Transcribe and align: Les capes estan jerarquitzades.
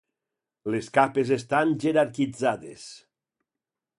Les 0.75 0.87
capes 0.95 1.33
estan 1.35 1.75
jerarquitzades. 1.85 2.87